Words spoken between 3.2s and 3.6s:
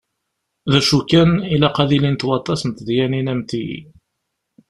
am